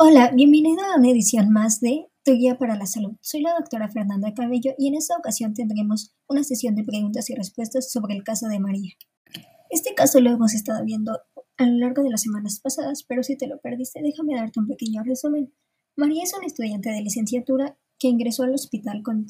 [0.00, 3.16] Hola, bienvenido a una edición más de Tu Guía para la Salud.
[3.20, 7.34] Soy la doctora Fernanda Cabello y en esta ocasión tendremos una sesión de preguntas y
[7.34, 8.92] respuestas sobre el caso de María.
[9.70, 11.18] Este caso lo hemos estado viendo
[11.56, 14.68] a lo largo de las semanas pasadas, pero si te lo perdiste, déjame darte un
[14.68, 15.52] pequeño resumen.
[15.96, 19.26] María es una estudiante de licenciatura que ingresó al hospital con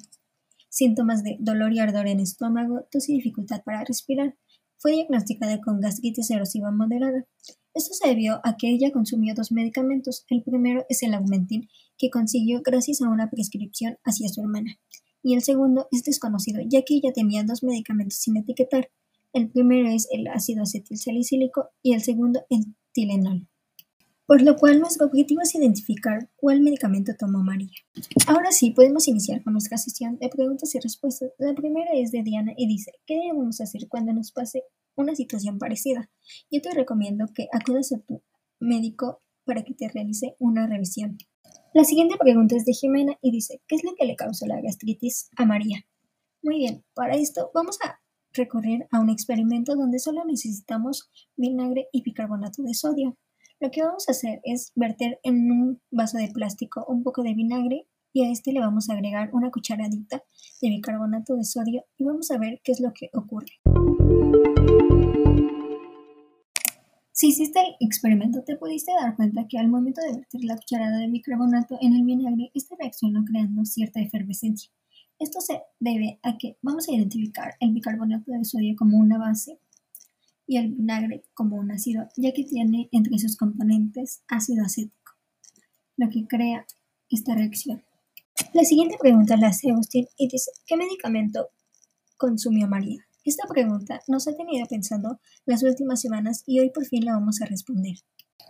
[0.69, 4.37] síntomas de dolor y ardor en estómago, tos y dificultad para respirar.
[4.79, 7.27] Fue diagnosticada con gastritis erosiva moderada.
[7.75, 10.25] Esto se debió a que ella consumió dos medicamentos.
[10.29, 14.79] El primero es el Augmentin, que consiguió gracias a una prescripción hacia su hermana.
[15.23, 18.89] Y el segundo es desconocido, ya que ella tenía dos medicamentos sin etiquetar.
[19.33, 23.49] El primero es el ácido acetilsalicílico y el segundo el Tilenol.
[24.29, 27.73] Por lo cual nuestro objetivo es identificar cuál medicamento tomó María.
[28.29, 31.31] Ahora sí, podemos iniciar con nuestra sesión de preguntas y respuestas.
[31.39, 34.63] La primera es de Diana y dice, ¿qué debemos hacer cuando nos pase
[34.99, 36.11] una situación parecida,
[36.51, 38.23] yo te recomiendo que acudas a tu
[38.61, 41.17] médico para que te realice una revisión.
[41.73, 44.61] La siguiente pregunta es de Jimena y dice, ¿qué es lo que le causó la
[44.61, 45.87] gastritis a María?
[46.43, 48.01] Muy bien, para esto vamos a
[48.33, 53.17] recorrer a un experimento donde solo necesitamos vinagre y bicarbonato de sodio.
[53.61, 57.35] Lo que vamos a hacer es verter en un vaso de plástico un poco de
[57.35, 60.23] vinagre y a este le vamos a agregar una cucharadita
[60.63, 63.59] de bicarbonato de sodio y vamos a ver qué es lo que ocurre.
[67.11, 70.99] Si hiciste el experimento, te pudiste dar cuenta que al momento de verter la cucharada
[70.99, 74.71] de bicarbonato en el vinagre, esta reaccionó creando cierta efervescencia.
[75.19, 79.59] Esto se debe a que vamos a identificar el bicarbonato de sodio como una base
[80.49, 85.13] y el vinagre como un ácido, ya que tiene entre sus componentes ácido acético,
[85.97, 86.67] lo que crea
[87.11, 87.85] esta reacción.
[88.55, 91.51] La siguiente pregunta la hace Agustín y dice, ¿qué medicamento
[92.17, 93.05] consumió María?
[93.25, 97.43] Esta pregunta nos ha tenido pensando las últimas semanas y hoy por fin la vamos
[97.43, 97.97] a responder.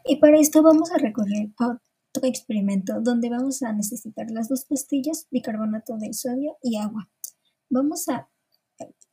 [0.04, 1.80] Y para esto vamos a recorrer a
[2.14, 7.10] otro experimento donde vamos a necesitar las dos pastillas, bicarbonato de sodio y agua.
[7.68, 8.28] Vamos a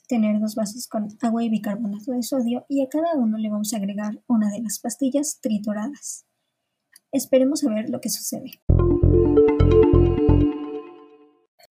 [0.08, 3.74] tener dos vasos con agua y bicarbonato de sodio y a cada uno le vamos
[3.74, 6.26] a agregar una de las pastillas trituradas.
[7.12, 8.62] Esperemos a ver lo que sucede.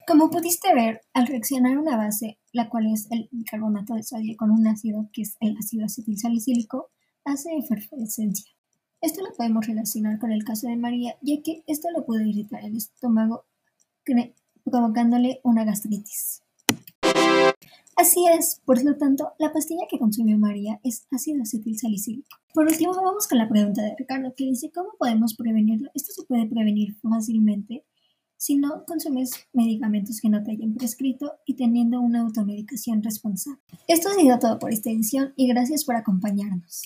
[0.06, 4.50] Como pudiste ver, al reaccionar una base, la cual es el bicarbonato de sodio con
[4.50, 6.90] un ácido que es el ácido acetilsalicílico,
[7.24, 8.50] hace efervescencia.
[9.00, 12.64] Esto lo podemos relacionar con el caso de María, ya que esto lo puede irritar
[12.64, 13.44] el estómago,
[14.64, 16.43] provocándole una gastritis.
[18.04, 22.28] Así es, por lo tanto, la pastilla que consumió María es ácido acetilsalicílico.
[22.52, 25.88] Por último, vamos con la pregunta de Ricardo, que dice, ¿cómo podemos prevenirlo?
[25.94, 27.82] Esto se puede prevenir fácilmente
[28.36, 33.62] si no consumes medicamentos que no te hayan prescrito y teniendo una automedicación responsable.
[33.88, 36.82] Esto ha sido todo por esta edición y gracias por acompañarnos.